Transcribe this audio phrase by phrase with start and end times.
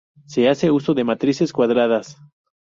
[0.25, 2.17] Se hace uso de matrices cuadradas.